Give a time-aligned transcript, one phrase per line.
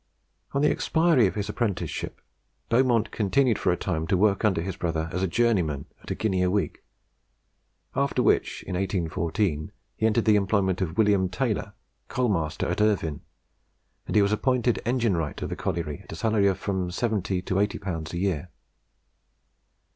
[0.53, 2.21] On the expiry of his apprenticeship,
[2.69, 6.41] Beaumont continued for a time to work under his brother as journeyman at a guinea
[6.41, 6.83] a week;
[7.95, 11.73] after which, in 1814, he entered the employment of William Taylor,
[12.07, 13.21] coal master at Irvine,
[14.07, 17.45] and he was appointed engine wright of the colliery at a salary of from 70L.
[17.45, 18.11] to 80L.
[18.11, 18.49] a year.